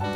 [0.00, 0.08] Yes,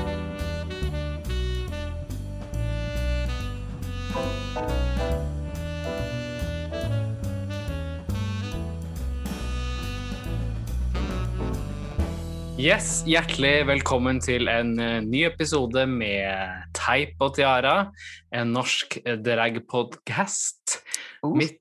[13.04, 16.32] Hjertelig velkommen til en eh, ny episode med
[16.72, 17.92] Teip og Tiara,
[18.32, 20.80] en norsk dragpodcast.
[21.20, 21.36] Oh.
[21.36, 21.60] Mitt,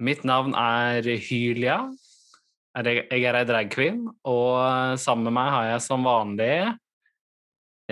[0.00, 1.92] mitt navn er Hylia.
[2.72, 6.72] Jeg jeg er ei dragqueen, og sammen med meg har jeg som vanlig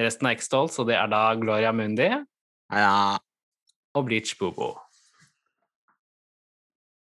[0.05, 2.09] resten av X-Dolls, og det er da Gloria Mundi
[2.73, 3.19] Ja.
[3.95, 4.73] og Bleach Bobo.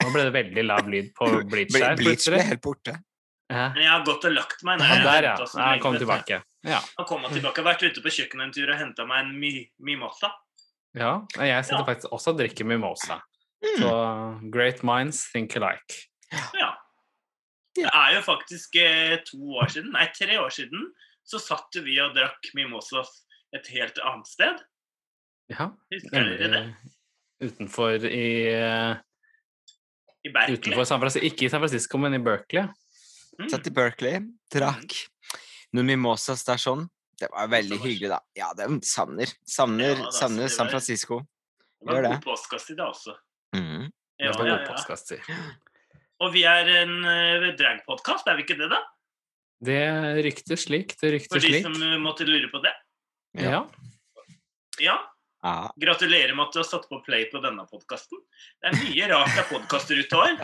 [0.03, 1.95] Nå ble det veldig lav lyd på Bleach her.
[1.99, 2.93] Bleach ble helt borte.
[3.47, 3.69] Ja.
[3.73, 4.79] Men jeg har gått og lagt meg.
[4.81, 5.35] Når jeg der, ja.
[5.71, 5.81] Jeg.
[5.83, 6.41] Kom tilbake.
[6.67, 6.81] Ja.
[6.99, 7.55] Han kom tilbake.
[7.61, 9.51] Jeg har vært ute på kjøkkenet en tur og henta meg en mi
[9.87, 10.33] mimosa.
[10.97, 11.87] Ja, jeg sitter Ja.
[11.87, 13.19] faktisk også og drikker mimosa.
[13.63, 13.79] Mm.
[13.81, 13.91] Så
[14.53, 16.03] great minds think alike.
[16.33, 16.43] Ja.
[16.59, 16.71] Ja.
[17.77, 20.87] Det er jo faktisk eh, to år siden, nei, tre år siden,
[21.27, 23.09] så satt vi og drakk mimosas
[23.55, 24.61] et helt annet sted.
[25.51, 26.61] Ja, Husker dere det?
[27.43, 28.97] utenfor i eh,
[30.25, 30.57] I Berkeley.
[30.57, 31.27] Utenfor San Francisco.
[31.29, 32.67] Ikke i San Francisco, men i Berkeley.
[33.37, 33.49] Mm.
[33.53, 34.95] Satt i Berkeley, drakk
[35.75, 36.87] noen mimosas der sånn.
[37.17, 38.19] Det var veldig hyggelig, da.
[38.37, 39.31] Ja, det savner.
[39.49, 41.21] Savner, Ja, da, savner San Francisco.
[41.81, 42.19] Det var god det.
[42.25, 43.15] postkast i dag også.
[43.55, 43.87] Mm.
[44.17, 45.39] Det Ja, ja, ja.
[46.25, 48.79] Og vi er en uh, dragpodkast, er vi ikke det, da?
[49.59, 49.83] Det
[50.25, 51.63] rykter slik, det For de slik.
[51.65, 52.73] som eh, måtte lure på det.
[53.37, 53.63] Ja.
[54.77, 54.97] Ja,
[55.43, 55.71] Ja.
[55.77, 58.19] Gratulerer med at du har satt på play på denne podkasten.
[58.59, 60.39] Det er mye rart av podkaster ute her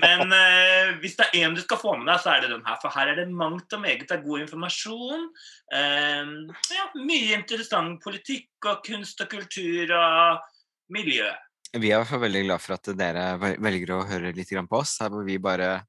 [0.00, 2.64] men eh, hvis det er én du skal få med deg, så er det den
[2.64, 2.78] her.
[2.80, 5.28] For her er det mangt og meget av god informasjon.
[5.76, 6.32] Eh,
[6.74, 10.48] ja, mye interessant politikk og kunst og kultur og
[10.96, 11.28] miljø.
[11.76, 13.24] Vi er i hvert fall veldig glad for at dere
[13.60, 15.82] velger å høre litt på oss, her hvor vi bare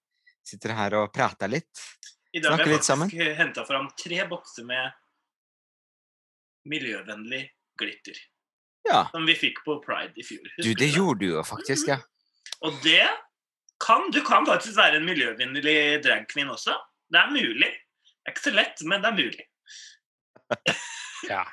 [0.43, 1.71] sitter her og prater litt.
[2.31, 4.91] I dag har jeg faktisk henta fram tre bokser med
[6.69, 7.47] miljøvennlig
[7.79, 8.19] glitter.
[8.89, 9.07] Ja.
[9.11, 10.45] Som vi fikk på Pride i fjor.
[10.57, 11.99] Du, det du gjorde du jo faktisk, ja.
[12.65, 13.07] Og det
[13.79, 16.75] kan Du kan faktisk være en miljøvennlig dragqueen også.
[17.09, 17.69] Det er mulig.
[17.69, 19.45] Det er ikke så lett, men det er mulig.
[21.31, 21.45] ja.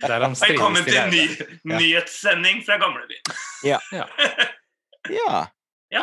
[0.00, 1.76] Der han Velkommen strides til til ny.
[1.76, 3.36] Nyhetssending fra gamlebyen.
[3.62, 3.78] Ja.
[3.92, 4.08] Ja,
[5.12, 5.44] Ja.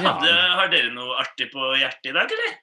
[0.06, 2.54] hadde, har dere noe artig på hjertet i dag, eller?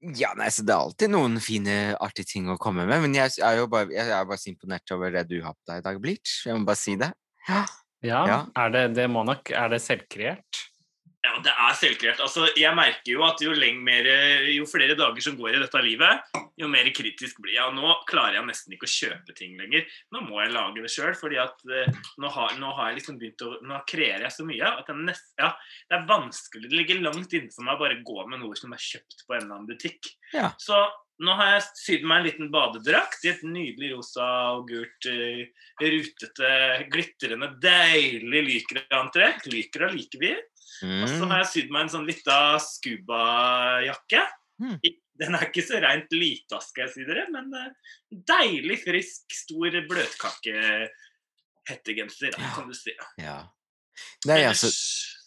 [0.00, 3.02] Ja, nei, så Det er alltid noen fine, artige ting å komme med.
[3.04, 5.68] Men jeg er jo bare, jeg er bare så imponert over det du har på
[5.68, 6.38] deg i dag, Bleach.
[6.48, 7.12] Jeg må bare si det.
[7.48, 7.66] Ja.
[8.00, 8.38] Ja, Ja.
[8.56, 10.60] Er det, det må nok Er det selvkreert?
[11.20, 12.20] Ja, det er selvkreert.
[12.24, 13.52] Altså, jeg merker jo at jo,
[13.84, 14.06] mer,
[14.48, 17.66] jo flere dager som går i dette livet, jo mer kritisk blir jeg.
[17.68, 19.84] Og nå klarer jeg nesten ikke å kjøpe ting lenger.
[20.14, 23.20] Nå må jeg lage det sjøl, fordi at eh, nå, har, nå har jeg liksom
[23.20, 25.52] begynt å Nå kreerer jeg så mye at nest, ja,
[25.90, 26.70] det er vanskelig.
[26.70, 29.36] Det ligger langt inne for meg å bare gå med noe som er kjøpt på
[29.36, 30.14] en eller annen butikk.
[30.32, 30.54] Ja.
[30.58, 30.80] Så
[31.20, 35.50] nå har jeg sydd meg en liten badedrakt i et nydelig rosa og gult, eh,
[35.84, 36.52] rutete,
[36.92, 39.44] glitrende, deilig lykra-antrekk.
[39.52, 40.32] Lykra liker vi.
[40.82, 41.30] Og så Mm.
[41.30, 44.22] har jeg sydd meg en sånn lita scuba-jakke.
[44.60, 44.76] Mm.
[45.20, 47.70] Den er ikke så rent lita, skal jeg si dere, men eh,
[48.12, 52.92] deilig frisk, stor bløtkake-hettegenser, da, kan du si.
[53.20, 53.38] Ja.
[54.26, 54.70] Nei, altså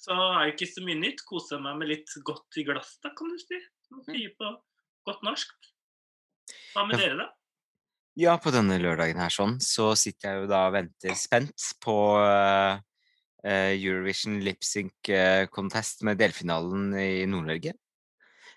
[0.03, 1.21] så er det ikke så mye nytt.
[1.29, 3.59] Koser meg med litt godt i glass, da, kan du si.
[3.91, 4.45] Mye man sier på
[5.07, 5.53] godt norsk.
[6.73, 7.05] Hva med Ja.
[7.05, 7.27] dere, da?
[8.15, 11.95] Ja, på denne lørdagen her sånn, så sitter jeg jo da og venter spent på
[12.21, 12.79] eh,
[13.45, 17.73] Eurovision Lip Sync eh, Contest med delfinalen i Nord-Norge.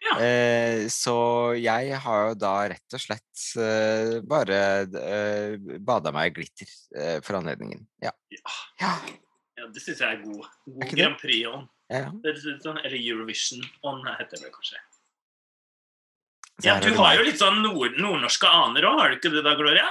[0.06, 0.18] Ja.
[0.20, 1.16] Eh, så
[1.58, 4.58] jeg har jo da rett og slett eh, bare
[5.82, 7.86] bada meg i glitter eh, for anledningen.
[8.04, 8.12] Ja.
[8.30, 8.92] Ja,
[9.56, 9.66] Ja.
[9.72, 10.44] det syns jeg er god.
[10.66, 10.96] God er?
[11.00, 11.68] Grand Prix-ånd.
[12.62, 14.78] som- Eller Eurovision-ånd heter det kanskje.
[16.64, 19.54] Ja, Du har jo litt sånn nord nordnorske aner òg, har du ikke det da,
[19.58, 19.88] Gloria?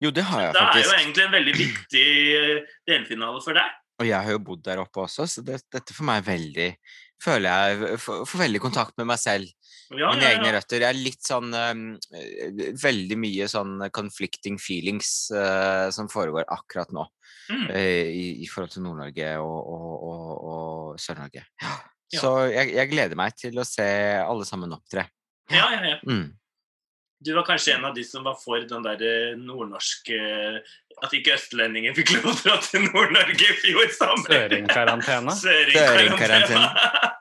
[0.00, 0.76] Jo, det har jeg faktisk.
[0.76, 2.06] Det er jo egentlig en veldig viktig
[2.36, 3.74] eh, delfinale for deg.
[3.96, 6.70] Og jeg har jo bodd der oppe også, så det, dette for meg er veldig
[7.16, 9.48] Føler jeg får veldig kontakt med meg selv.
[9.88, 10.82] Ja, mine ja, egne røtter.
[10.84, 17.06] Jeg er litt sånn eh, Veldig mye sånn conflicting feelings uh, som foregår akkurat nå.
[17.48, 17.62] Mm.
[17.70, 21.46] Uh, i, I forhold til Nord-Norge og, og, og, og Sør-Norge.
[21.64, 21.76] Ja.
[22.12, 22.20] Ja.
[22.20, 23.86] Så jeg, jeg gleder meg til å se
[24.20, 25.08] alle sammen opptre.
[25.50, 25.96] Ja, ja, ja.
[26.06, 26.28] Mm.
[27.24, 30.16] Du var kanskje en av de som var for den der eh, nordnorske
[31.02, 34.28] At ikke østlendingen fikk lov til å dra til Nord-Norge i fjor sommer.
[34.36, 35.36] Søringkarantene?
[35.40, 36.68] Søringkarantene.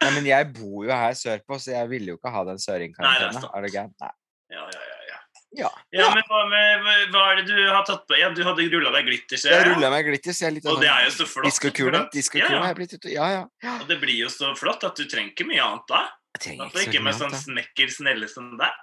[0.04, 3.50] Nei, men jeg bor jo her sørpå, så jeg ville jo ikke ha den søringkarantena.
[3.52, 3.96] er du gæren?
[4.04, 4.12] Nei.
[4.56, 5.22] Ja, ja, ja, ja.
[5.56, 5.70] Ja.
[5.96, 8.18] ja, men hva, med, hva er det du har tatt på?
[8.20, 9.70] Ja, du hadde rulla deg glitter, ser Jeg jeg.
[9.72, 11.48] rulla meg glitter, så jeg er litt Og det er jo så flott.
[11.48, 12.02] Diskokule.
[12.12, 12.64] ja, har ja.
[12.68, 13.44] jeg blitt ute Ja, ja.
[13.64, 13.78] ja.
[13.80, 16.02] Og det blir jo så flott at du trenger ikke mye annet da.
[16.36, 17.44] Jeg trenger ikke så mye mye Ikke annet, da.
[17.46, 18.82] snekker snelle som deg?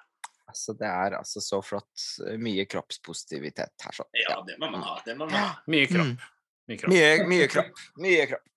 [0.53, 2.07] Altså, det er altså så flott.
[2.43, 4.13] Mye kroppspositivitet her, sånn.
[4.21, 5.01] Ja, det må man ha.
[5.07, 5.51] Det må man ha.
[5.73, 6.15] Mye kropp.
[6.15, 6.31] Mm.
[6.69, 6.95] Mye kropp.
[6.95, 7.85] Mye, mye kropp.
[8.05, 8.49] Mye kropp.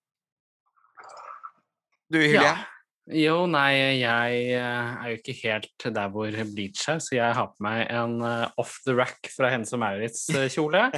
[2.06, 2.40] Du, Hylje?
[2.44, 2.56] Ja.
[3.06, 7.52] Jo, nei, jeg eh, er jo ikke helt der hvor Bleach er, så jeg har
[7.52, 10.88] på meg en eh, off the rack fra Hennes og Maurits-kjole.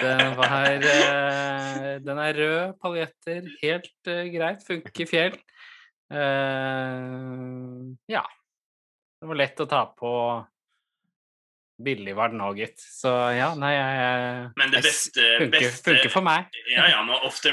[0.00, 5.38] Den var eh, Den er rød, paljetter, helt eh, greit, funker fjell.
[6.06, 8.22] Uh, ja.
[9.26, 10.10] Det var lett å ta på.
[11.82, 12.78] Billig var den òg, gitt.
[12.80, 16.46] Så ja, nei, jeg Men det beste, funker, beste funker for meg.
[16.70, 17.50] Ja, ja, nå ofte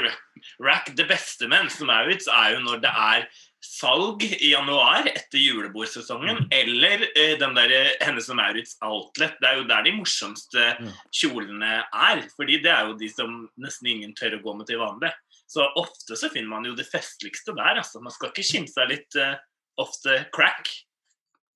[0.64, 0.86] rack.
[0.96, 3.26] Det beste med Ensom Maurits er jo når det er
[3.64, 6.48] salg i januar etter julebordsesongen, Mm.
[6.60, 9.34] eller eh, den der eh, Hennes og Maurits Outlet.
[9.42, 10.92] Det er jo der de morsomste Mm.
[11.12, 12.22] kjolene er.
[12.38, 15.10] fordi det er jo de som nesten ingen tør å gå med til vanlig.
[15.50, 17.76] Så ofte så finner man jo det festligste der.
[17.82, 18.00] altså.
[18.00, 19.36] Man skal ikke kimse av litt eh,
[19.76, 20.70] ofte crack.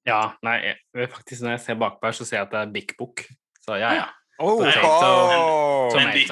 [0.08, 2.72] Ja, nei, jeg- faktisk når jeg ser bakpå her, så ser jeg at det er
[2.72, 3.24] Big Book.
[3.64, 4.06] Så ja, ja.
[4.40, 5.90] Oh, oh.
[5.90, 6.30] Som- En Big,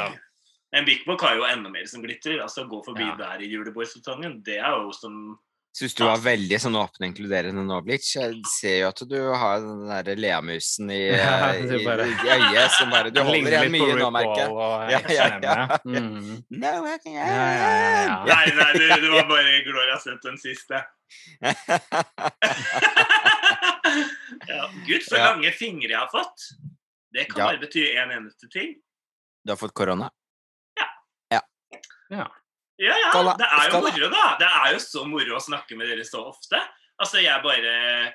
[0.72, 2.40] en Big Book har jo enda mer som glitrer.
[2.42, 3.16] altså Gå forbi Ja.
[3.18, 5.38] der i julebordsesongen, det er jo som
[5.76, 8.14] Syns du var veldig sånn åpen og inkluderende nå, Blitz.
[8.16, 11.84] Jeg ser jo at du har den der leamusen i, Ja, eh, i, i
[12.32, 14.50] øyet som bare Du holder igjen mye nå, merker jeg.
[14.94, 15.76] Ja, ja, ja.
[15.84, 16.40] Mm.
[16.48, 17.28] No, Ja, ja,
[17.60, 17.68] ja,
[18.08, 18.24] ja.
[18.24, 20.80] Nei, nei, det, det var bare Gloria sett den siste.
[24.48, 25.30] ja, Gud, så Ja.
[25.32, 26.40] lange fingre jeg har fått.
[27.12, 27.46] Det kan Ja.
[27.52, 28.74] bare bety en eneste ting.
[29.44, 30.10] Du har fått korona?
[30.76, 30.86] Ja.
[31.30, 31.40] Ja,
[32.10, 32.26] ja.
[32.78, 34.36] ja Det er jo moro, da.
[34.38, 36.60] Det er jo så moro å snakke med dere så ofte.
[37.00, 38.14] Altså, jeg bare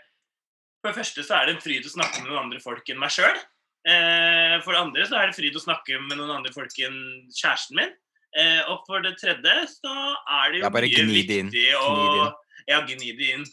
[0.81, 2.97] For det første så er det en fryd å snakke med noen andre folk enn
[2.97, 3.37] meg sjøl.
[3.85, 7.29] Eh, for det andre så er det fryd å snakke med noen andre folk enn
[7.29, 7.91] kjæresten min.
[8.35, 9.93] Eh, og for det tredje så
[10.25, 12.33] er det jo mye viktig å.
[12.67, 13.45] Ja, gni det inn.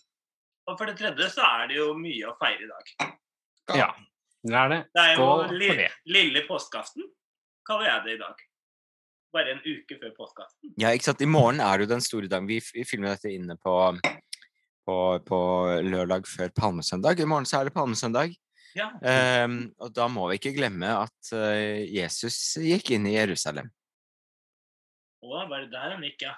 [0.68, 3.16] Og for det tredje så er det jo mye å feire i dag.
[3.82, 3.88] ja.
[4.48, 4.76] Det er det.
[4.94, 5.88] Det er jo Skål li det.
[6.14, 7.08] lille påskeaften,
[7.66, 8.44] kaller jeg det i dag.
[9.34, 10.74] Bare en uke før påskeaften.
[10.78, 11.24] Ja, ikke sant.
[11.24, 12.46] I morgen er det jo den store dagen.
[12.48, 13.74] Vi, vi filmer dette inne på,
[14.86, 15.40] på, på
[15.84, 17.18] lørdag før palmesøndag.
[17.18, 18.38] I morgen så er det palmesøndag.
[18.78, 18.92] Ja.
[19.44, 23.72] Um, og da må vi ikke glemme at eh, Jesus gikk inn i Jerusalem.
[25.18, 26.36] Å, var det der han gikk, ja.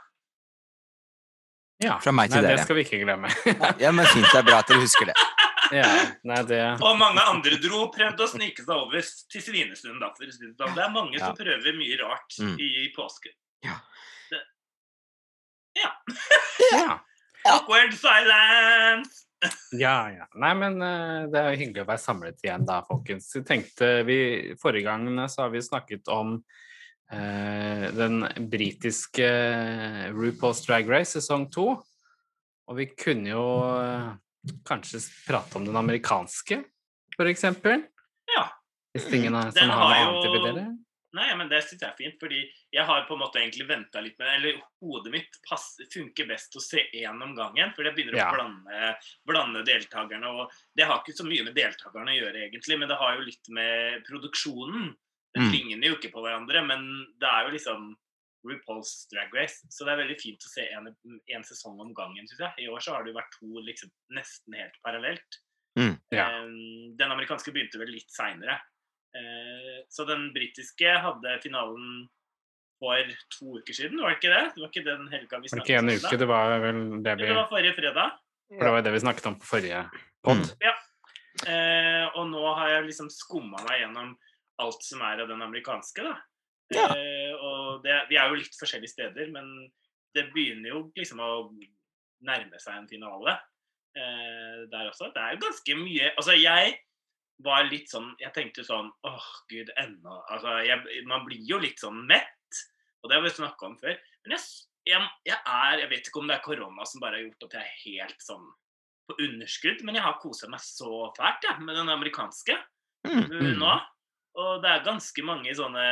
[1.81, 1.99] Ja.
[2.05, 2.57] Fra meg til nei, dere.
[2.61, 3.31] det skal vi ikke glemme.
[3.83, 4.27] Ja, men fint.
[4.29, 5.15] Det er bra at dere husker det.
[5.81, 5.87] ja,
[6.29, 9.01] nei, det Og mange andre dro prøvde å snike seg over
[9.33, 10.01] til Svinesund.
[10.03, 10.77] Da, for det sånn.
[10.77, 11.31] Er mange Ja.
[11.31, 12.57] som prøver mye rart Mm.
[12.61, 13.33] i påsken.
[13.65, 13.79] Ja.
[17.49, 19.25] Awkward silence!
[19.73, 20.27] Ja, ja.
[20.37, 23.31] Nei, men eh, det er jo hyggelig å være samlet igjen da, folkens.
[23.39, 24.19] Vi tenkte vi,
[24.61, 26.43] Forrige gang så har vi snakket om eh,
[27.11, 31.73] den britiske eh, RuPaul's Drag Race sesong to.
[32.71, 33.47] Og vi kunne jo
[33.83, 34.13] eh,
[34.69, 36.63] kanskje prate om den amerikanske,
[37.17, 37.83] for eksempel.
[38.31, 38.47] Ja.
[38.95, 40.69] Hvis ingen har, som har noe har annet å vurdere.
[41.11, 42.39] Nei, men det syns jeg er fint, fordi
[42.71, 44.35] jeg har på en måte egentlig venta litt med det.
[44.39, 48.29] Eller hodet mitt passer, funker best å se én om gangen, for jeg begynner Ja.
[48.31, 48.93] å blande,
[49.27, 50.31] blande deltakerne.
[50.31, 53.27] Og det har ikke så mye med deltakerne å gjøre, egentlig, men det har jo
[53.27, 54.93] litt med produksjonen.
[55.35, 55.53] Det Mm.
[55.53, 57.97] ligner jo ikke på hverandre, men det er jo liksom
[58.45, 59.61] RuPaul's Drag Race.
[59.71, 60.89] Så det er veldig fint å se en,
[61.29, 62.65] en sesong om gangen, syns jeg.
[62.65, 65.39] I år så har det jo vært to liksom nesten helt parallelt.
[65.77, 66.25] Ja.
[66.43, 66.49] Eh,
[66.99, 68.59] Den amerikanske begynte vel litt seinere.
[69.91, 72.09] Så den britiske hadde finalen
[72.79, 72.97] for
[73.35, 74.55] to uker siden, var det ikke det?
[74.55, 76.19] Det var ikke den helga vi snakket ikke en om uke?
[76.19, 78.13] Det var vel det vi Det var forrige fredag.
[78.49, 79.83] For det var det vi snakket om på forrige
[80.25, 80.47] pod.
[81.47, 84.17] Eh, og nå har jeg liksom skumma meg gjennom
[84.61, 86.17] alt som er av den amerikanske, da.
[86.71, 86.87] Ja.
[86.95, 89.49] Eh, og det, vi er jo litt forskjellige steder, men
[90.15, 91.31] det begynner jo liksom å
[92.27, 93.35] nærme seg en finale
[93.99, 95.11] eh, der også.
[95.15, 96.77] Det er jo ganske mye Altså, jeg
[97.43, 101.81] var litt sånn Jeg tenkte sånn åh, gud, ennå Altså, jeg, man blir jo litt
[101.81, 102.63] sånn mett,
[103.01, 103.97] og det har vi snakka om før.
[104.27, 104.45] Men jeg,
[104.93, 107.57] jeg, jeg er Jeg vet ikke om det er korona som bare har gjort at
[107.59, 108.51] jeg er helt sånn
[109.11, 112.55] på underskudd, men jeg har kosa meg så fælt jeg, med den amerikanske
[113.09, 113.59] Mm, mm.
[113.59, 113.75] nå.
[114.39, 115.85] Og det er ganske mange sånne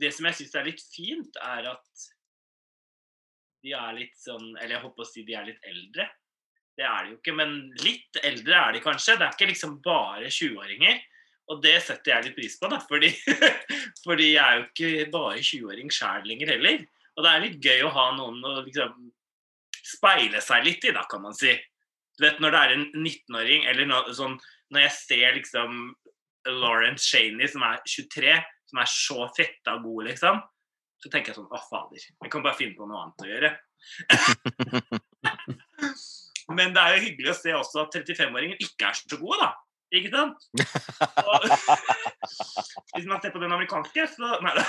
[0.00, 2.06] Det som jeg syns er litt fint, er at
[3.60, 6.06] de er litt sånn Eller jeg håper å si de er litt eldre.
[6.78, 9.18] Det er de jo ikke, men litt eldre er de kanskje.
[9.20, 11.02] Det er ikke liksom bare 20-åringer.
[11.50, 13.10] Og det setter jeg litt pris på, da, fordi,
[14.06, 16.84] fordi jeg er jo ikke bare 20-åring sjæl lenger heller.
[17.16, 19.10] Og det er litt gøy å ha noen å liksom
[19.90, 21.52] speile seg litt i, da, kan man si.
[22.16, 24.38] Du vet, når det er en 19-åring, eller noe sånn
[24.70, 25.78] Når jeg ser liksom
[26.48, 28.36] Lawrence Shaney, som er 23,
[28.70, 30.40] som er så fetta god, liksom,
[31.00, 32.00] så tenker jeg sånn Å, fader.
[32.24, 33.50] Jeg kan bare finne på noe annet å gjøre.
[36.56, 39.50] Men det er jo hyggelig å se også at 35-åringer ikke er så gode, da.
[39.94, 40.38] Ikke sant?
[41.26, 41.46] Og,
[42.94, 44.64] hvis man ser på den amerikanske, så Nei da.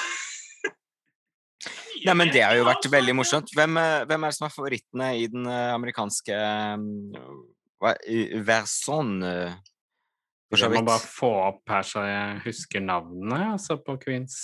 [2.02, 3.52] Nei, men det har jo vært veldig morsomt.
[3.54, 6.38] Hvem, eh, hvem er det som er favorittene i den eh, amerikanske
[8.10, 9.12] i- Verson?
[10.52, 14.36] For så Jeg må bare få opp her så jeg husker navnet altså på Queens.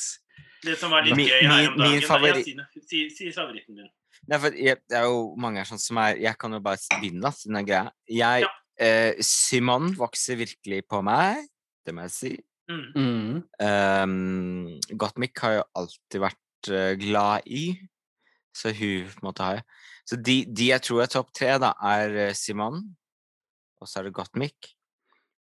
[0.63, 2.83] Det som var litt Min- gøy her om dagen min ja, favoritt- da, det.
[2.87, 3.89] si, si favoritten din.
[4.27, 6.79] Nei, for jeg, det er jo mange her sånn som er Jeg kan jo bare
[6.97, 7.91] begynne, da, siden det er greia.
[8.09, 8.49] Jeg Ja.
[8.79, 11.43] eh, Simon vokser virkelig på meg,
[11.85, 12.31] det må jeg si.
[12.67, 12.87] Mm.
[12.95, 13.43] Mm.
[13.63, 17.77] Um, Gottmik har jo alltid vært eh, glad i,
[18.55, 19.63] så hun på en måte har jeg.
[20.07, 22.81] Så de, de jeg tror er topp tre, da, er eh, Simon,
[23.79, 24.73] og så er det Gottmik.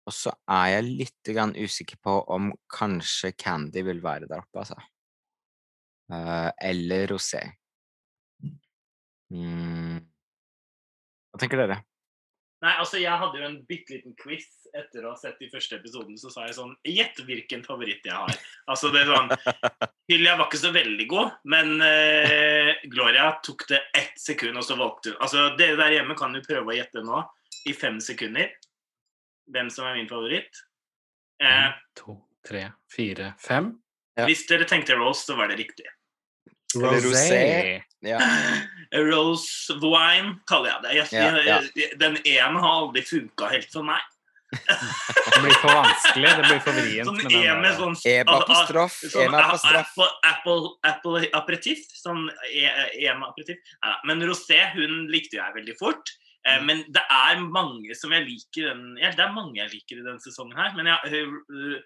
[0.05, 4.77] Og så er jeg litt usikker på om kanskje Candy vil være der oppe, altså.
[6.12, 7.41] Uh, eller Rosé.
[9.33, 9.97] Mm.
[11.33, 11.81] Hva tenker dere?
[12.63, 14.45] Nei, altså Jeg hadde jo en bitte liten quiz
[14.75, 16.15] etter å ha sett de første episoden.
[16.17, 18.38] Så sa jeg sånn Gjett hvilken favoritt jeg har.
[18.71, 19.33] Altså det er sånn
[20.09, 24.77] Hylia var ikke så veldig god, men eh, Gloria tok det ett sekund, og så
[24.79, 27.24] valgte hun Altså Dere der hjemme kan jo prøve å gjette nå,
[27.69, 28.51] i fem sekunder,
[29.51, 30.63] hvem som er min favoritt.
[31.41, 33.73] Eh, En, to, tre, fire, fem.
[34.17, 34.25] Ja.
[34.29, 35.85] Hvis dere tenkte Rose, så var det riktig.
[36.75, 37.81] Rosé.
[38.05, 38.19] Ja.
[39.11, 40.91] Rose wine kaller jeg det.
[40.95, 41.87] Jeg, Ja, ja.
[41.99, 44.01] Den ene har aldri funka helt for meg.
[44.55, 46.29] Det blir for vanskelig.
[46.37, 47.07] Det blir for vrient.
[47.09, 49.89] Sånn med den med der- sånn på altså, straff, Sånn Eba på straff.
[49.97, 51.81] Apple, Apple, Apple aperitif.
[51.97, 53.57] Sånn e- EM-aperitif.
[53.83, 56.13] Neida, Men Rosé hun likte jeg veldig fort.
[56.45, 56.65] Eh, Mm.
[56.65, 60.05] Men det er mange som jeg liker den, ja, Det er mange jeg liker i
[60.05, 60.75] denne sesongen her.
[60.75, 60.99] Men jeg,
[61.49, 61.81] øh,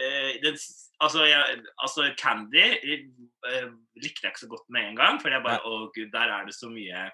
[0.00, 0.58] øh, den,
[1.00, 3.70] altså, jeg, altså Candy øh,
[4.02, 5.20] likte jeg ikke så godt med en gang.
[5.22, 7.10] For jeg bare Å gud, der er det så mye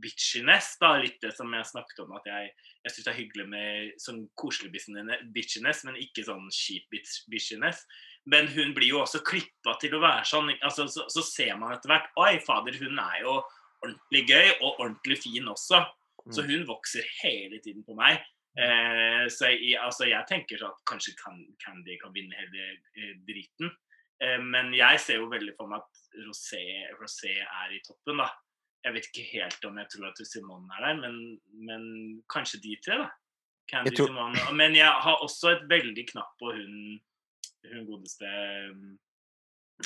[0.00, 0.78] bitchiness.
[0.80, 2.16] da, Litt det som jeg snakket om.
[2.16, 2.50] At jeg,
[2.84, 4.72] jeg syns det er hyggelig med sånn koselig
[5.34, 6.88] bitchiness, men ikke sånn kjip
[7.28, 7.84] bitchiness.
[8.24, 10.52] Men hun blir jo også klippa til å være sånn.
[10.62, 13.40] altså Så, så ser man etter hvert Oi, fader, hun er jo
[13.84, 15.84] ordentlig gøy og ordentlig fin også.
[16.34, 18.20] Så hun vokser hele tiden på meg.
[18.58, 22.64] Eh, så jeg, altså, jeg tenker sånn at kanskje kan, Candy kan vinne hele
[22.98, 23.70] eh, driten.
[24.20, 26.64] Eh, men jeg ser jo veldig for meg at Rosé,
[26.98, 28.28] Rosé er i toppen, da.
[28.84, 31.16] Jeg vet ikke helt om jeg tror at Simone er der, men,
[31.68, 31.82] men
[32.32, 33.10] kanskje de tre, da.
[33.70, 34.42] Candy, tror- Simone.
[34.58, 36.98] Men jeg har også et veldig knapp på hun,
[37.70, 38.26] hun godeste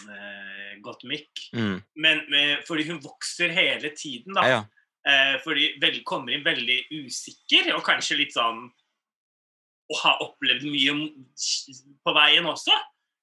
[0.08, 1.30] eh, Gottmik.
[1.52, 1.82] Mm.
[1.94, 4.46] Men, men fordi hun vokser hele tiden, da.
[4.46, 4.62] Ja, ja.
[5.04, 8.62] Eh, fordi vel, kommer inn veldig usikker, og kanskje litt sånn
[9.92, 10.94] Og har opplevd mye
[12.00, 12.72] på veien også.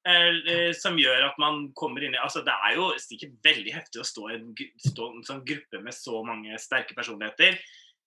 [0.01, 3.73] Eh, eh, som gjør at man kommer inn i Altså, det er jo sikkert veldig
[3.75, 4.47] heftig å stå i en,
[4.81, 7.59] stå en sånn gruppe med så mange sterke personligheter,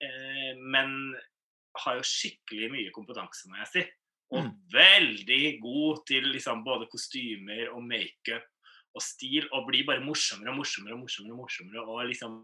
[0.02, 1.14] eh, men
[1.84, 3.84] har jo skikkelig mye kompetanse, må jeg si.
[4.34, 8.50] Og veldig god til liksom både kostymer og makeup
[8.94, 12.40] og stil, og blir bare morsommere og morsommere og morsommere, og morsommere, og liksom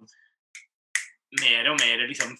[1.38, 2.34] mer og mer liksom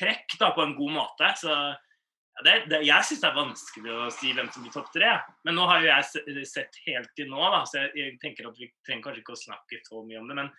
[0.00, 1.30] frekk da, på en god måte.
[1.38, 4.90] Så ja, det, det, jeg syns det er vanskelig å si hvem som blir topp
[4.94, 5.12] tre.
[5.46, 8.58] Men nå har jo jeg sett helt til nå, da, så jeg, jeg tenker at
[8.60, 10.38] vi trenger kanskje ikke å snakke så mye om det.
[10.40, 10.52] Men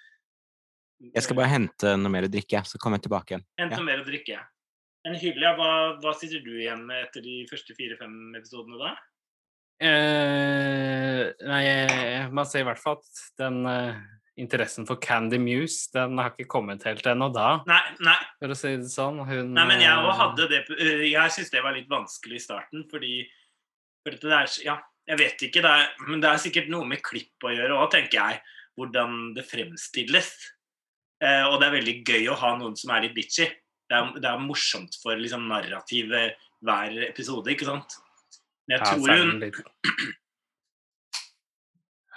[1.12, 3.48] Jeg skal bare hente noe mer å drikke, så kommer jeg tilbake igjen.
[3.64, 3.88] hente ja.
[3.88, 4.42] mer å drikke.
[5.02, 5.56] Men hyggelig.
[5.58, 5.72] hva,
[6.04, 8.92] hva sitter du igjen med etter de første fire-fem episodene da?
[9.82, 11.66] Eh, nei,
[12.30, 13.98] man ser i hvert fall at den eh,
[14.42, 18.58] interessen for Candy Muse, den har ikke kommet helt ennå da, Nei, nei, for å
[18.58, 19.22] si det sånn.
[19.28, 22.44] Hun nei men jeg òg hadde det øh, Jeg syns det var litt vanskelig i
[22.44, 23.20] starten, fordi
[24.02, 24.80] for det er, Ja,
[25.12, 27.90] jeg vet ikke, det er, men det er sikkert noe med klipp å gjøre òg,
[27.94, 28.42] tenker jeg.
[28.80, 30.30] Hvordan det fremstilles.
[31.22, 33.50] Eh, og det er veldig gøy å ha noen som er litt bitchy.
[33.92, 37.98] Det er, det er morsomt for liksom, narrativet hver episode, ikke sant?
[38.66, 40.12] Men jeg ja, tror hun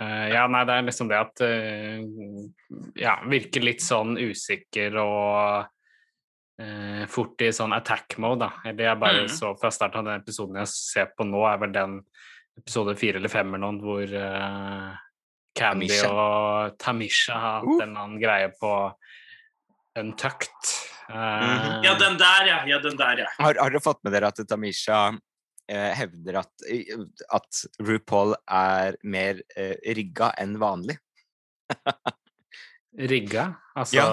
[0.01, 2.01] Eh, ja, nei, det er liksom det at uh,
[2.99, 5.69] Ja, virker litt sånn usikker og
[6.59, 8.51] uh, fort i sånn attack mode, da.
[8.71, 9.33] Eller jeg bare mm.
[9.37, 12.01] så fra starten av den episoden jeg ser på nå, er vel den
[12.59, 14.17] episode fire eller fem eller noe, hvor
[15.55, 16.11] Candy Tamisha.
[16.11, 17.83] og Tamisha har hatt Uh.
[17.83, 18.73] en annen greie på
[19.99, 20.75] Untucked.
[21.09, 21.85] Eh, Mhm.
[21.85, 22.67] Ja, den der, ja.
[22.67, 23.27] ja den der, ja.
[23.39, 25.13] Har, har dere fått med dere at Tamisha
[25.73, 26.53] hevder at,
[27.33, 30.99] at RuPaul er mer eh, rigga enn vanlig?
[32.99, 33.55] Rigga?
[33.75, 34.07] Altså Ja.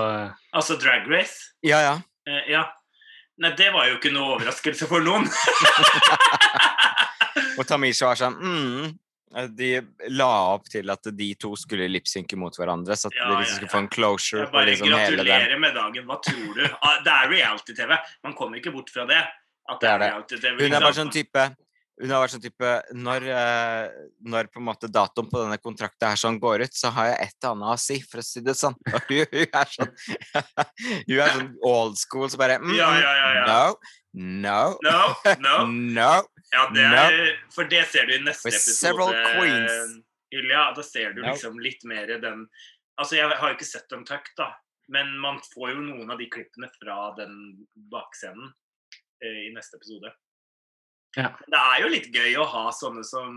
[0.53, 1.51] Altså Drag Race.
[1.61, 2.01] Ja, ja.
[2.27, 2.63] Eh, ja.
[3.41, 5.25] Nei, det var jo ikke noe overraskelse for noen.
[7.59, 8.91] Og Tamisha var sånn mm,
[9.31, 9.67] Eh, De
[10.11, 13.55] la opp til at de to skulle lipsynke mot hverandre, så at Ja, de liksom
[13.61, 13.71] skulle ja.
[13.71, 15.05] få en closure Jeg på bare liksom hele den.
[15.15, 16.03] gratulerer med dagen.
[16.09, 16.65] Hva tror du?
[16.81, 17.93] Ah, Det er reality-TV.
[18.27, 19.21] Man kommer ikke bort fra det.
[19.79, 20.11] Det er det.
[20.59, 21.51] Hun har vært sånn type
[22.01, 26.09] hun har vært sånn type når, eh, når på en måte datoen på denne kontrakten
[26.09, 28.41] her sånn går ut, så har jeg et eller annet å si, for å si
[28.45, 28.77] det sånn.
[28.89, 29.91] Og hun, hun er sånn
[31.11, 33.43] Hun er sånn old school, så bare mm, Ja, ja, ja, ja.
[33.45, 33.75] No,
[34.17, 35.57] no, No, no.
[35.99, 36.13] no.
[36.51, 37.19] Ja, det er,
[37.53, 39.21] for det ser du i neste episode.
[39.37, 40.01] queens.
[40.31, 42.47] Da ser du liksom litt mer den
[42.99, 44.51] Altså, jeg har jo ikke sett Untucked, da,
[44.93, 47.37] men man får jo noen av de klippene fra den
[47.89, 48.51] bakscenen
[49.27, 50.13] i neste episode.
[51.17, 51.31] Ja.
[51.47, 53.33] Det er jo litt gøy å ha sånne som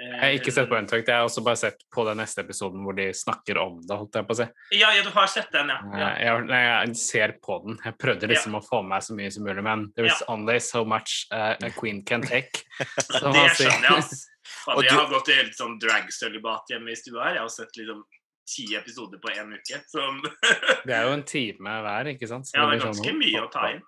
[0.00, 2.40] eh, Jeg har ikke sett på Untucked, jeg har også bare sett på den neste
[2.46, 4.46] episoden hvor de snakker om det, holdt jeg på å si.
[4.78, 5.78] Ja, ja, du har sett den, ja.
[5.92, 6.08] ja.
[6.16, 7.76] Jeg, jeg, jeg ser på den.
[7.84, 10.56] Jeg prøvde liksom å få med meg så mye som mulig, men there is only
[10.64, 12.64] so much uh, a queen can take.
[12.80, 14.26] Det skjønner jeg, ass.
[14.64, 17.40] Fader, jeg har gått i helt sånn drag-sølibat hjemme i stua her.
[17.42, 18.02] Jeg har sett liksom
[18.48, 19.84] ti episoder på én uke.
[19.92, 20.20] Som
[20.86, 22.48] Det er jo en time hver, ikke sant?
[22.48, 23.84] Så Ja, det er sånn, ganske mye å ta inn.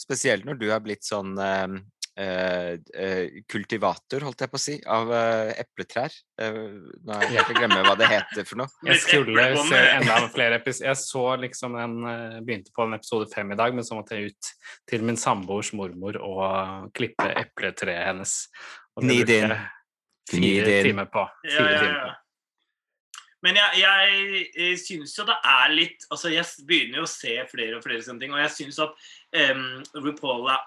[0.00, 1.76] Spesielt når du er blitt sånn eh,
[2.20, 6.14] eh, eh, kultivator, holdt jeg på å si, av eh, epletrær.
[6.40, 6.58] Eh,
[7.04, 8.72] nå er jeg helt glemt glemme hva det heter for noe.
[8.88, 10.90] Jeg skulle se enda flere episoder.
[10.92, 14.18] Jeg så liksom den eh, Begynte på en episode fem i dag, men så måtte
[14.18, 14.52] jeg ut
[14.90, 18.36] til min samboers mormor og klippe epletreet hennes.
[18.96, 19.56] Og det Gnid brukte inn.
[19.56, 19.72] jeg
[20.36, 20.86] Gnid Fire inn.
[20.90, 21.26] timer på.
[21.46, 22.14] Ja, ja, ja, timer på.
[23.46, 27.36] Men jeg, jeg, jeg syns jo det er litt Altså, jeg begynner jo å se
[27.52, 29.06] flere og flere sånne ting, og jeg syns at
[29.52, 29.66] um,
[30.02, 30.64] RuPaul er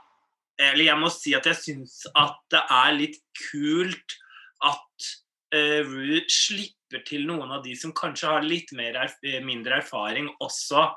[0.69, 3.19] Eller jeg må si at jeg syns at det er litt
[3.49, 4.15] kult
[4.69, 5.09] at
[5.55, 10.25] uh, Ru slipper til noen av de som kanskje har litt erf eh, mindre erfaring
[10.41, 10.87] også.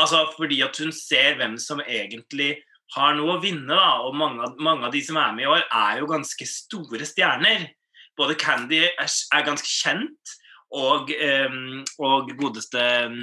[0.00, 2.54] Altså fordi at hun ser hvem som egentlig
[2.94, 4.00] har noe å vinne, da.
[4.06, 7.68] Og mange mange av de som er med i år, er jo ganske store stjerner.
[8.16, 10.36] Både Candy er, er ganske kjent,
[10.76, 13.20] og, ehm, og godeste ehm,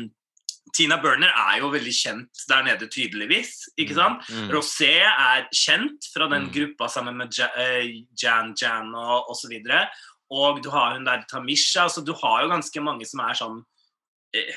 [0.73, 3.51] Tina Burner er jo veldig kjent der nede, tydeligvis.
[3.77, 4.23] ikke sant?
[4.31, 4.47] Mm.
[4.55, 6.53] Rosé er kjent fra den Mm.
[6.55, 9.53] gruppa sammen med eh, Jan Jan og osv.
[10.31, 11.85] Og du har hun der Tamisha.
[11.89, 13.61] så Du har jo ganske mange som er sånn
[14.33, 14.55] eh,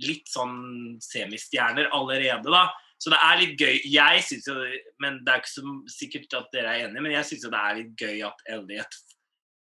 [0.00, 2.70] Litt sånn semistjerner allerede, da.
[2.98, 3.80] Så det er litt gøy.
[3.84, 4.54] Jeg syns jo,
[5.00, 7.74] men Det er ikke så sikkert at dere er enige, men jeg syns det er
[7.82, 8.96] litt gøy at Elliot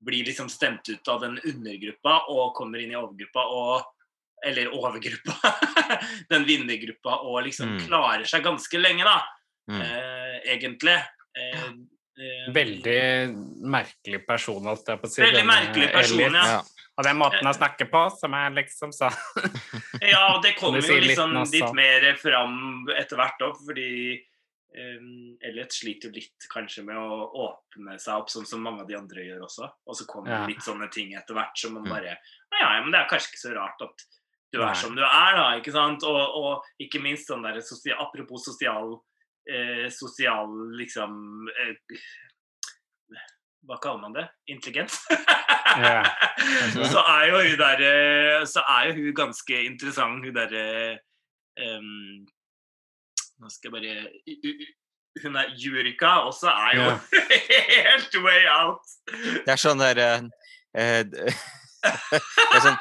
[0.05, 3.89] blir liksom stemt ut av den undergruppa og kommer inn i overgruppa og
[4.43, 5.35] Eller overgruppa.
[6.33, 7.81] den vinnergruppa og liksom Mm.
[7.87, 9.19] klarer seg ganske lenge, da.
[9.69, 9.83] Mm.
[9.85, 10.95] Eh, egentlig.
[11.37, 11.67] Eh,
[12.17, 13.03] eh, Veldig
[13.69, 15.21] merkelig person, holdt jeg på å si.
[15.21, 16.47] Veldig merkelig person, ja.
[16.55, 16.63] Ja.
[16.97, 19.11] Og den måten å snakke på, som er liksom sa.
[20.01, 24.25] Ja, og det kommer jo sier litt liksom litt mer fram etter hvert òg, fordi
[24.73, 29.25] Elliot sliter litt kanskje med å åpne seg opp, sånn som mange av de andre
[29.27, 29.67] gjør også.
[29.87, 30.47] Og så kommer Ja.
[30.47, 31.91] litt sånne ting etter hvert som man Mm.
[31.91, 32.17] bare
[32.53, 34.05] Ja, ja, men det er kanskje ikke så rart at
[34.53, 36.03] du er som du er, da, ikke sant?
[36.03, 39.01] Og, og ikke minst sånn der sosial, Apropos sosial
[39.49, 41.75] eh, Sosial liksom eh,
[43.67, 44.29] Hva kaller man det?
[44.49, 45.01] Intelligens?
[45.79, 46.03] Ja.
[46.93, 50.99] så er jo hun der eh, Så er jo hun ganske interessant, hun derre
[51.61, 52.27] um,
[53.41, 54.67] Nå skal jeg bare
[55.23, 56.91] Hun er Jurika også er jo
[57.87, 58.93] helt way out.
[59.11, 60.29] Det er sånn der uh,
[60.79, 61.03] eh,
[61.81, 62.77] Det er sånn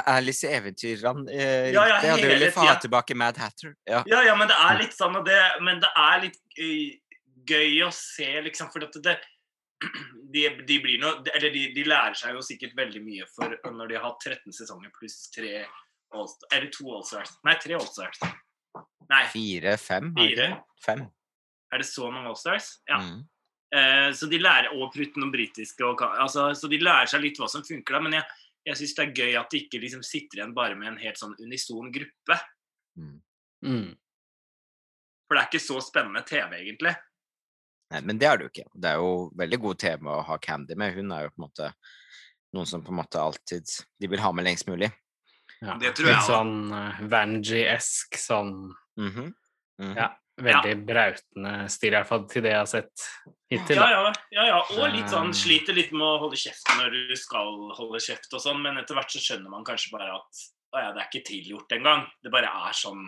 [0.00, 3.74] Alice i Eventyrland eh, Ja, ja, det Hadde hele ville få ha tilbake Mad Hatter.
[3.84, 4.00] Ja.
[4.08, 6.40] Ja, ja, men det er litt sånn, og det, men det er litt
[7.50, 9.18] gøy å se, liksom, for at det
[10.34, 13.92] de, de blir noe Eller de, de lærer seg jo sikkert veldig mye for når
[13.92, 15.62] de har hatt 13 sesonger pluss 3
[16.10, 17.36] All-Stars Eller to Allstars.
[17.46, 18.18] Nei, tre Allstars.
[19.10, 20.12] Nei, Fire, fem?
[20.16, 20.48] Fire.
[20.84, 21.04] Fem.
[21.70, 22.76] er det så mange Allstars?
[22.88, 23.00] Ja.
[23.02, 23.24] Mm.
[23.74, 27.38] Eh, så de lærer og Prutten og britiske og altså, Så de lærer seg litt
[27.38, 28.24] hva som funker da, men jeg,
[28.66, 31.20] jeg syns det er gøy at de ikke liksom sitter igjen bare med en helt
[31.20, 32.38] sånn unison gruppe.
[32.98, 33.18] Mm.
[33.66, 33.90] mm.
[35.28, 36.96] For det er ikke så spennende TV, egentlig.
[37.90, 38.70] Nei, men det er det jo ikke.
[38.74, 40.96] Det er jo veldig god TV å ha Candy med.
[40.96, 41.70] Hun er jo på en måte
[42.56, 43.70] noen som på en måte alltid
[44.02, 44.90] De vil ha med lengst mulig.
[45.60, 45.76] Ja.
[45.78, 48.54] Det tror jeg Litt sånn uh, Vanji-esk, sånn
[49.00, 49.30] Mhm.
[49.80, 49.96] -hmm.
[49.96, 50.10] Ja.
[50.40, 53.02] Veldig brautende stil, iallfall til det jeg har sett
[53.50, 53.76] hittil.
[53.76, 54.60] Ja, ja, ja, ja.
[54.76, 58.40] Og litt sånn sliter litt med å holde kjeft når du skal holde kjeft og
[58.40, 61.26] sånn, men etter hvert så skjønner man kanskje bare at å ja, det er ikke
[61.26, 62.04] tilgjort engang.
[62.22, 63.02] Det bare er sånn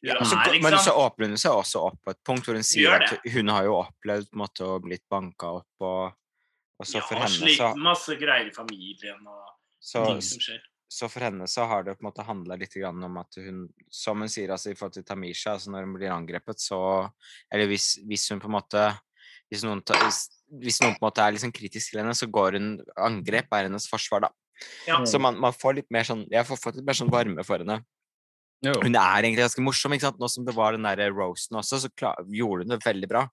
[0.00, 0.64] Ja, er, så, liksom.
[0.64, 3.52] Men så åpner hun seg også opp på et punkt hvor hun sier at hun
[3.52, 6.16] har jo opplevd på en måte, å blitt banka opp, og,
[6.80, 9.44] og så ja, for henne Ja, slitt så, masse greier i familien og
[9.76, 10.64] så, ting som skjer.
[10.92, 13.64] Så for henne så har det på en måte handla litt grann om at hun,
[13.92, 17.08] som hun sier altså i forhold til Tamisha, altså når hun blir angrepet, så
[17.52, 18.84] Eller hvis, hvis hun på en måte
[19.52, 20.26] hvis noen, ta, hvis,
[20.62, 23.68] hvis noen på en måte er liksom kritisk til henne, så går hun Angrep er
[23.68, 24.30] hennes forsvar, da.
[24.86, 25.00] Ja.
[25.08, 27.64] Så man, man får litt mer sånn Jeg får fått litt mer sånn varme for
[27.64, 27.80] henne.
[28.62, 28.76] Jo.
[28.78, 30.20] Hun er egentlig ganske morsom, ikke sant?
[30.22, 33.24] Nå som det var den der roasten også, så klar, gjorde hun det veldig bra.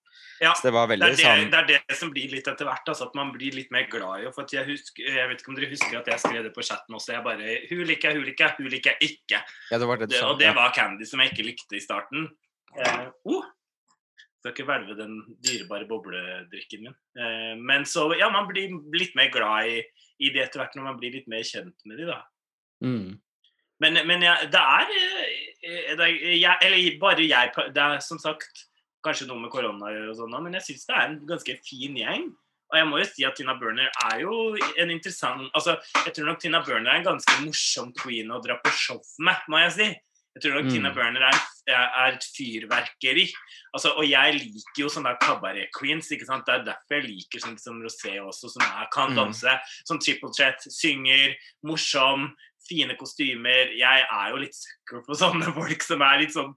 [0.42, 2.66] Ja, Så det var Det er det, sånn det er det som blir litt etter
[2.66, 2.90] hvert.
[2.90, 4.46] Altså, at man blir litt mer glad i henne.
[4.56, 7.14] Jeg, husker, jeg vet ikke om dere husker at jeg skrev det på chatten også.
[7.14, 9.42] Jeg bare Hun liker jeg, hun liker jeg, hun liker jeg ikke.
[9.70, 12.26] Ja, det var det Det, og det var Candy som jeg ikke likte i starten.
[12.74, 13.46] Eh, oh,
[14.40, 15.16] skal ikke hvelve den
[15.46, 17.00] dyrebare bobledrikken min.
[17.14, 19.82] Eh, men så, ja, man blir litt mer glad i,
[20.18, 22.22] i det etter hvert når man blir litt mer kjent med de da.
[22.82, 23.20] Mm.
[23.80, 24.90] Men, men jeg, det er,
[25.64, 28.66] eh, det er jeg, Eller bare jeg Det er som sagt
[29.04, 32.26] kanskje noe med korona og sånn, men jeg syns det er en ganske fin gjeng.
[32.70, 34.34] Og jeg må jo si at Tina Burner er jo
[34.78, 38.58] en interessant Altså, jeg tror nok Tina Burner er en ganske morsom queen å dra
[38.62, 39.88] på show med, må jeg si.
[40.36, 40.70] Jeg tror nok Mm.
[40.76, 41.38] Tina Burner er,
[41.74, 43.24] er, et fyrverkeri.
[43.74, 46.12] Altså, og jeg liker jo sånne kabaret-queens.
[46.14, 46.44] ikke sant?
[46.46, 49.16] Det er derfor jeg liker sånn som Rosé også, som er, kan Mm.
[49.16, 49.56] danse.
[49.88, 51.34] Som Triple chat, synger,
[51.66, 52.28] morsom,
[52.68, 53.72] fine kostymer.
[53.76, 56.52] Jeg er jo litt sucker på sånne folk som er litt sånn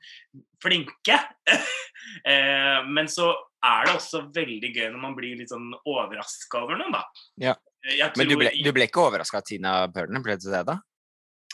[0.64, 1.20] flinke.
[2.32, 3.32] eh, men så
[3.64, 7.06] er det også veldig gøy når man blir litt sånn overraska over noen, da.
[7.42, 7.56] Ja.
[7.84, 10.78] Jeg Men du ble, du ble ikke overraska av Tina Burner, ble du det, da?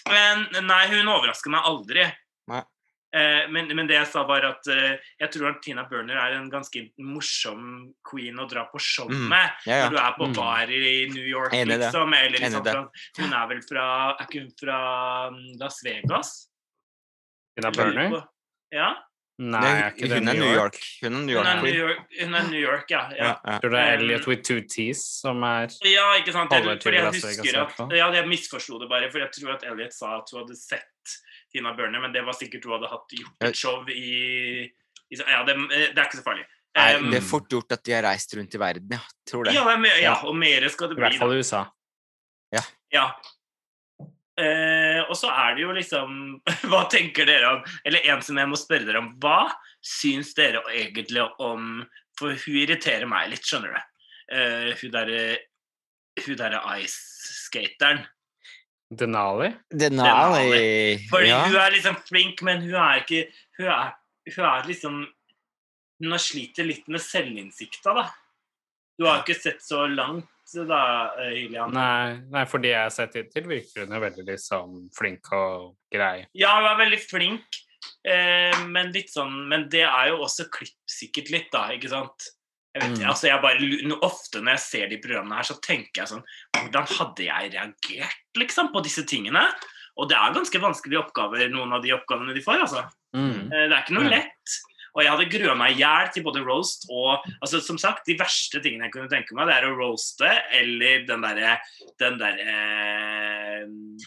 [0.10, 2.06] Men, nei, hun overrasker meg aldri.
[2.50, 2.62] Nei.
[3.12, 6.36] Eh, men, men det jeg sa, var at eh, jeg tror at Tina Burner er
[6.38, 9.32] en ganske morsom queen å dra på show Mm.
[9.34, 9.80] Ja, ja.
[9.88, 10.36] Når du er på Mm.
[10.38, 12.14] bar i New York, Enig liksom.
[12.14, 12.84] Eller liksom fra,
[13.18, 13.86] hun er vel fra
[14.20, 14.80] Er ikke hun fra
[15.34, 16.34] mm, Las Vegas?
[17.58, 18.28] Tina Burner?
[18.72, 18.92] Ja.
[19.40, 20.78] Nei, er ikke det hun er New York.
[21.02, 21.48] Hun er New Hun York.
[21.48, 23.02] er New York, hun er New York ja.
[23.16, 23.30] ja.
[23.40, 26.52] Ja, tror det er Um, Elliot with two T's som er Ja, ikke sant?
[26.52, 27.80] Jeg, fordi jeg husker at.
[27.96, 31.16] Ja, jeg misforsto det bare, for jeg tror at Elliot sa at hun hadde sett
[31.52, 34.70] Tina Burner, men det var sikkert hun hadde hatt gjort et show i,
[35.10, 36.46] i Ja, det, det er ikke så farlig.
[36.78, 39.00] Nei, Um, det er fort gjort at de har reist rundt i verden, ja.
[39.28, 39.56] Tror det.
[39.58, 40.16] ja, er ja, Ja.
[40.30, 41.08] og mer skal det I bli.
[41.08, 41.64] hvert fall i USA.
[42.94, 43.08] Ja.
[44.40, 46.14] Eh, og så er det jo liksom
[46.72, 49.10] Hva tenker dere om Eller en som jeg må spørre dere om.
[49.20, 49.50] Hva
[49.84, 51.82] syns dere egentlig om
[52.20, 53.82] For hun irriterer meg litt, skjønner du.
[54.32, 55.20] Uh, hun derre
[56.24, 58.06] Hun derre ice-skateren.
[58.90, 59.52] Denali?
[59.70, 60.98] Denali.
[61.10, 61.44] Fordi Ja.
[61.46, 63.94] hun er liksom flink, men hun er ikke Hun er,
[64.36, 65.06] hun er liksom
[66.02, 68.10] Hun har sliter litt med selvinnsikta, da.
[68.98, 71.72] Du har ikke sett så langt da, eh, Hylian.
[71.74, 75.76] Nei, nei, for de jeg har sett hittil, virker hun jo veldig liksom flink og
[75.94, 76.26] grei.
[76.34, 77.60] Ja, hun er veldig flink,
[78.04, 82.30] eh, men litt sånn Men det er jo også klippsikkert litt, da, ikke sant?
[82.76, 83.10] Jeg vet, Mm.
[83.10, 86.24] altså jeg bare, Ofte når jeg ser de programmene her, så tenker jeg sånn
[86.56, 89.42] Hvordan hadde jeg reagert, liksom, på disse tingene?
[89.98, 92.86] Og det er ganske vanskelige oppgaver, noen av de oppgavene de får, altså.
[93.16, 93.52] Mm.
[93.52, 94.10] Eh, Det er ikke noe Ja.
[94.20, 94.60] lett.
[94.96, 98.16] Og jeg hadde grua meg i hjel til både roast og altså Som sagt, de
[98.18, 101.60] verste tingene jeg kunne tenke meg, det er å roaste eller den derre
[102.00, 103.98] den derre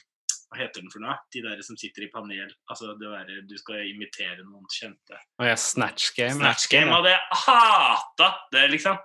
[0.53, 1.15] Hva heter den for noe?
[1.33, 2.51] De der som sitter i panel.
[2.69, 5.17] Altså det derre du skal imitere noen kjente.
[5.41, 6.37] Og jeg Snatch Game.
[6.37, 9.01] Snatch Game hadde jeg hata det, liksom.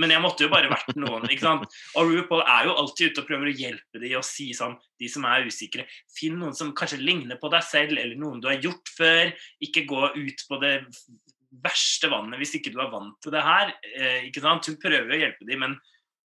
[0.00, 1.26] Men jeg måtte jo bare vært noen.
[1.28, 1.80] ikke sant?
[2.00, 5.08] Og RuPaul er jo alltid ute og prøver å hjelpe de og si sånn, de
[5.12, 8.60] som er usikre Finn noen som kanskje ligner på deg selv, eller noen du har
[8.60, 9.32] gjort før.
[9.64, 10.74] Ikke gå ut på det
[11.62, 13.74] verste vannet hvis ikke du er vant til det her.
[13.92, 14.68] Eh, ikke sant?
[14.68, 15.76] Hun prøver å hjelpe de, men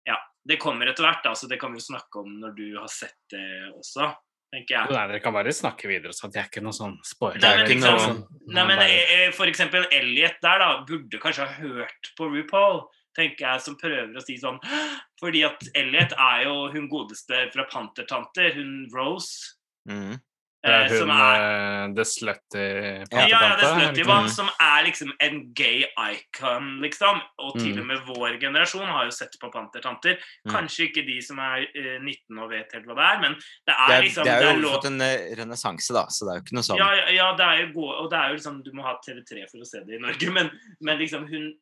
[0.08, 1.24] ja, det kommer etter hvert.
[1.24, 4.12] da, så Det kan vi jo snakke om når du har sett det også,
[4.56, 4.92] tenker jeg.
[4.96, 7.42] Nei, dere kan bare snakke videre, så det er ikke noe sånn spoiler.
[7.44, 11.54] Nei, liksom, nei, men bare- eh, eh, for eksempel Elliot der da, burde kanskje ha
[11.60, 14.58] hørt på RuPaul, tenker jeg, som prøver å si sånn,
[15.22, 19.56] fordi at Elliot er jo hun godeste fra Pantertanter, hun Rose,
[19.88, 20.20] Mhm.
[20.66, 24.06] Det er eh, som hun er, eh, The Slutty ja, ja, det er pantetante, Slutty?
[24.10, 27.80] One, som er liksom en gay icon, liksom, og til Mm.
[27.82, 30.52] og med vår generasjon har jo sett på Pantertanter, Mm.
[30.56, 33.44] kanskje ikke de som er eh, 19 og vet helt hva det er, men det
[33.68, 36.40] Det er er, liksom, det er jo fått en eh, renessanse, da, så det er
[36.40, 38.36] jo ikke noe sånn Ja, ja, ja, det er jo gode, og det er jo
[38.40, 40.50] liksom Du må ha TV3 for å se det i Norge, men,
[40.82, 41.54] men liksom hun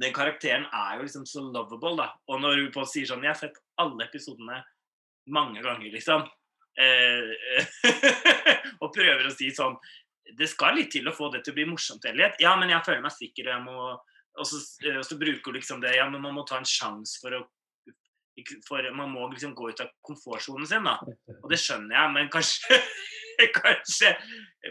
[0.00, 2.12] Den karakteren er jo liksom så lovable, da.
[2.28, 4.60] Og når hun på sier sånn Jeg har sett alle episodene
[5.30, 6.26] mange ganger, liksom.
[6.74, 7.66] Eh,
[8.82, 9.76] og prøver å si sånn
[10.38, 12.34] Det skal litt til å få det til å bli morsomt, Elliot.
[12.42, 13.76] Ja, men jeg føler meg sikker, og jeg må
[14.40, 14.58] Og så,
[14.96, 17.44] og så bruker hun liksom det Ja, men man må ta en sjanse for å
[18.66, 20.96] for Man må liksom gå ut av komfortsonen sin, da.
[21.38, 22.80] Og det skjønner jeg, men kanskje
[23.60, 24.10] Kanskje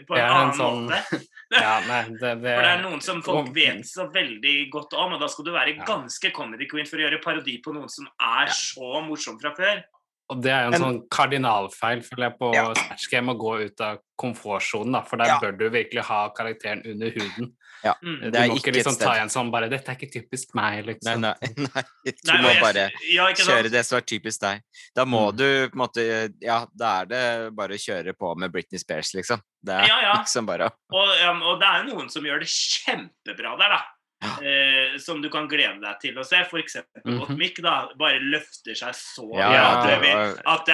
[0.08, 1.20] på en en annen sånn- måte.
[1.54, 5.12] Ja, nei, det, det, For det er noen som folk vet så veldig godt om,
[5.16, 5.84] og da skal du være Ja.
[5.88, 9.80] ganske comedy queen for å gjøre parodi på noen som er så morsom fra før.
[10.30, 12.72] Og det er jo en en sånn kardinalfeil, føler jeg, på Ja.
[12.72, 15.38] Snatch Game, å gå ut av komfortsonen, da, for der Ja.
[15.38, 17.52] bør du virkelig ha karakteren under huden.
[17.84, 18.32] Mm.
[18.32, 20.94] Du er må ikke liksom ta igjen sånn bare 'Dette er ikke typisk meg', Nei,
[20.94, 21.20] liksom.
[21.20, 21.82] nei, nei.
[22.24, 24.62] Du Nei, må jeg- bare ja, kjøre det som er typisk deg.
[24.96, 25.36] Da må Mm.
[25.36, 29.12] du på en måte Ja, da er det bare å kjøre på med Britney Spears,
[29.14, 29.42] liksom.
[29.62, 30.12] Det er Ja, ja.
[30.24, 33.82] liksom bare Og, um, og det er noen som gjør det kjempebra der, da.
[34.42, 36.42] Eh, som du kan glede deg til å se.
[36.50, 37.18] For eksempel Mhm.
[37.20, 37.88] Gottmik, da.
[37.98, 40.04] Bare løfter seg så Ja, Ja, at det, og-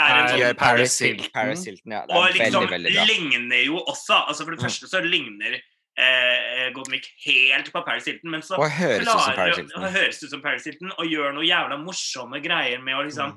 [0.00, 1.32] er en sånn Ja, Paris Hilton.
[1.32, 2.06] Paris Hilton, ja.
[2.06, 4.66] Det Og liksom veldig, veldig ligner jo også altså For det Mm.
[4.66, 5.60] første så ligner
[5.98, 9.82] eh, Gottmik helt på Paris Hilton, men så Og høres ut som klarer Hilton.
[9.82, 13.32] å høres ut som Paris Hilton og gjør noe jævla morsomme greier med å liksom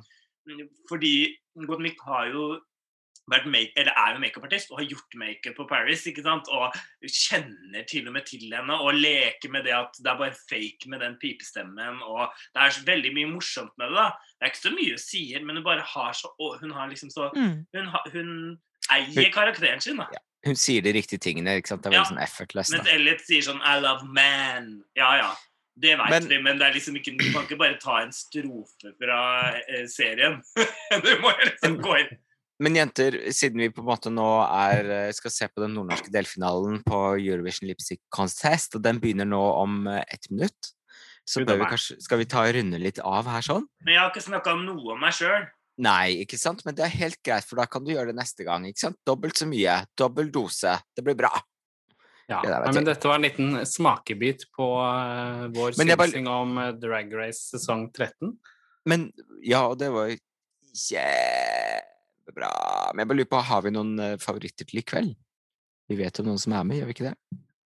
[0.48, 0.68] Mm.
[0.90, 2.60] Fordi Gottmik har jo
[3.28, 6.06] make, eller er jo makeupartist og har gjort makeup på Paris.
[6.08, 6.48] ikke sant?
[6.52, 6.74] Og
[7.08, 10.90] kjenner til og med til henne og leker med det at det er bare fake
[10.92, 12.02] med den pipestemmen.
[12.04, 13.96] og Det er veldig mye morsomt med det.
[13.96, 14.10] da.
[14.40, 16.88] Det er ikke så mye hun sier, men hun bare har så og Hun har
[16.90, 17.66] liksom så Mm.
[17.74, 18.60] Hun, har- hun
[18.92, 19.98] eier karakteren sin.
[19.98, 20.06] da.
[20.46, 21.56] Hun sier de riktige tingene.
[21.58, 21.84] ikke sant?
[21.84, 22.16] Det er veldig Ja.
[22.16, 22.72] sånn effortless.
[22.72, 24.84] Mens Elliot sier sånn I love man.
[24.96, 25.34] Ja ja,
[25.80, 28.12] det veit Men- vi, men det er liksom ikke, du kan ikke bare ta en
[28.12, 30.44] strofe fra eh, serien.
[31.04, 32.18] du må jo liksom gå inn
[32.64, 36.12] Men jenter, siden vi på en måte nå er, eh, skal se på den nordnorske
[36.14, 40.72] delfinalen på Eurovision Lipstick Contest, og den begynner nå om eh, ett minutt,
[41.28, 43.68] så bør vi kanskje, skal vi ta og runde litt av her sånn?
[43.84, 45.48] Men jeg har ikke snakka om noe om meg sjøl.
[45.84, 46.62] Nei, ikke sant?
[46.68, 48.68] Men det er helt greit, for da kan du gjøre det neste gang.
[48.70, 49.00] ikke sant?
[49.08, 49.80] Dobbelt så mye.
[49.98, 50.76] Dobbel dose.
[50.94, 51.32] Det blir bra.
[52.30, 52.42] Ja.
[52.44, 57.16] Det Nei, men dette var en liten smakebit på eh, vår synsing bare- om Drag
[57.18, 58.38] Race sesong 13.
[58.86, 59.10] Men
[59.42, 60.20] ja, og det var jo
[62.24, 62.52] kjempebra.
[62.94, 65.16] Men jeg bare lurer på, har vi noen eh, favoritter til i kveld?
[65.90, 67.16] Vi vet om noen som er med, gjør vi ikke det?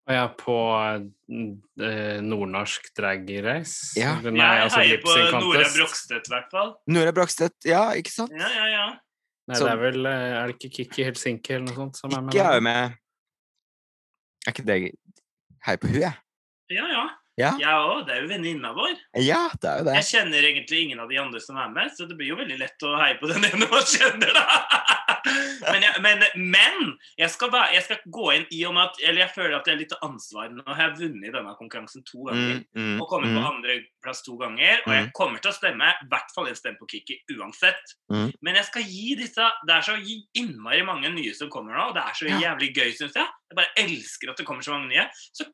[0.08, 3.92] Og ja, på eh, nordnorsk drag race.
[4.00, 4.16] Ja.
[4.24, 5.66] Nei, jeg altså heier på Nora.
[5.76, 6.72] Brogstøt, i hvert fall.
[6.88, 8.32] Nora Brogstøt, ja, ikke sant?
[8.32, 8.88] Ja, ja, ja.
[9.48, 12.24] Nei, det er vel eh, Er det ikke Kikki Helsinki eller noe sånt som er
[12.26, 12.34] med?
[12.34, 12.98] Ikke er jo med
[14.44, 14.80] Er ikke det
[15.68, 16.20] Heier på hun, jeg.
[16.76, 17.06] ja, ja.
[17.38, 17.54] Ja.
[17.62, 18.06] Jeg òg.
[18.08, 18.96] Det er jo venninna vår.
[19.22, 19.98] Ja, det er jo det.
[20.00, 22.58] Jeg kjenner egentlig ingen av de andre som er med, så det blir jo veldig
[22.58, 24.96] lett å heie på den ene man kjenner, da.
[25.28, 26.24] Men jeg, men,
[26.54, 29.56] men jeg, skal være, jeg skal gå inn i og med at Eller jeg føler
[29.58, 30.50] at jeg er litt ansvar.
[30.54, 32.62] Nå har jeg vunnet denne konkurransen to ganger.
[32.62, 33.38] Mm, mm, Og kommet mm.
[33.38, 34.84] på andreplass to ganger.
[34.86, 37.96] Og jeg kommer til å stemme i hvert fall en stemme på Kiki uansett.
[38.14, 38.32] Mm.
[38.46, 39.98] Men jeg skal gi disse Det er så
[40.38, 43.28] innmari mange nye som kommer nå, og det er så jævlig gøy, syns jeg.
[43.48, 45.08] Jeg bare elsker at det kommer så mange nye.
[45.36, 45.48] Så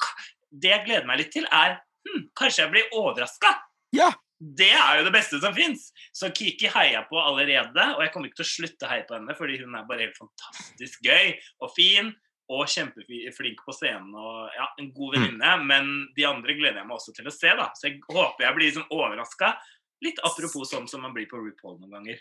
[0.54, 3.54] det jeg gleder meg litt til, er hm, Kanskje jeg blir overraska.
[3.96, 4.12] Ja.
[4.44, 5.86] Det er jo det beste som fins.
[6.13, 9.16] Så Kiki heier på allerede, og jeg kommer ikke til å slutte å heie på
[9.16, 11.32] henne, fordi hun er bare helt fantastisk gøy
[11.63, 12.12] og fin.
[12.52, 15.22] Og kjempeflink på scenen og ja, en god Mm.
[15.24, 15.52] venninne.
[15.66, 15.86] Men
[16.18, 17.70] de andre gleder jeg meg også til å se, da.
[17.80, 19.54] Så jeg håper jeg blir liksom overraska.
[20.04, 22.20] Litt apropos sånn som man blir på RuPaul noen ganger.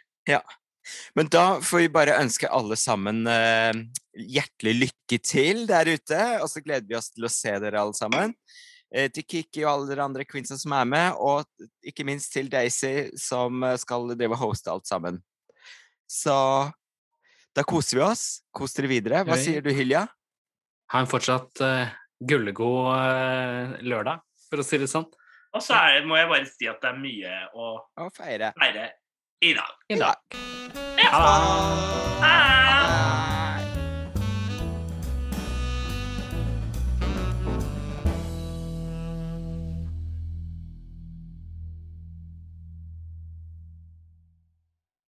[1.15, 3.73] Men da får vi bare ønske alle sammen eh,
[4.19, 7.97] hjertelig lykke til der ute, og så gleder vi oss til å se dere alle
[7.97, 8.35] sammen.
[8.93, 11.47] Eh, til Kiki og alle dere andre queensene som er med, og
[11.87, 15.23] ikke minst til Daisy, som eh, skal drive og hoste alt sammen.
[16.11, 16.35] Så
[17.57, 18.27] da koser vi oss.
[18.53, 19.25] Kos dere videre.
[19.29, 20.07] Hva sier du, Hylja?
[20.93, 25.07] Ha en fortsatt uh, gullegod uh, lørdag, for å si det sånn.
[25.53, 28.53] Og så er, må jeg bare si at det er mye å Å feire.
[28.61, 28.91] feire
[29.43, 29.65] i dag.
[29.89, 30.15] I dag.
[30.97, 31.09] Ja.
[31.11, 31.23] Ha
[32.21, 32.82] det.